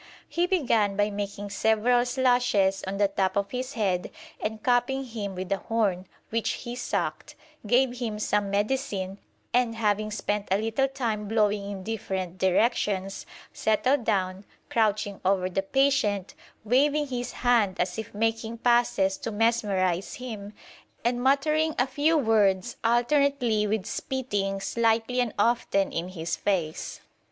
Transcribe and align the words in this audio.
He 0.27 0.47
began 0.47 0.95
by 0.95 1.11
making 1.11 1.51
several 1.51 2.07
slashes 2.07 2.83
on 2.87 2.97
the 2.97 3.07
top 3.07 3.35
of 3.37 3.51
his 3.51 3.73
head 3.73 4.09
and 4.39 4.63
cupping 4.63 5.03
him 5.03 5.35
with 5.35 5.51
a 5.51 5.57
horn, 5.57 6.07
which 6.31 6.53
he 6.63 6.75
sucked, 6.75 7.35
gave 7.67 7.99
him 7.99 8.17
some 8.17 8.49
medicine, 8.49 9.19
and 9.53 9.75
having 9.75 10.09
spent 10.09 10.47
a 10.49 10.57
little 10.59 10.87
time 10.87 11.27
blowing 11.27 11.69
in 11.69 11.83
different 11.83 12.39
directions, 12.39 13.27
settled 13.53 14.03
down, 14.03 14.43
crouching 14.71 15.21
over 15.23 15.47
the 15.51 15.61
patient, 15.61 16.33
waving 16.63 17.05
his 17.09 17.33
hand 17.33 17.79
as 17.79 17.99
if 17.99 18.11
making 18.11 18.57
passes 18.57 19.17
to 19.17 19.29
mesmerise 19.29 20.15
him, 20.15 20.53
and 21.05 21.21
muttering 21.21 21.75
a 21.77 21.85
few 21.85 22.17
words 22.17 22.75
alternately 22.83 23.67
with 23.67 23.85
spitting, 23.85 24.59
slightly 24.59 25.19
and 25.19 25.35
often, 25.37 25.91
in 25.91 26.07
his 26.07 26.35
face. 26.35 27.01